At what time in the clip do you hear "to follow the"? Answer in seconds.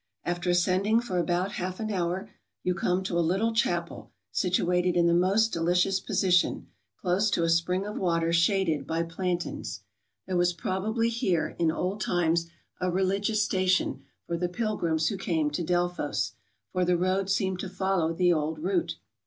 17.59-18.33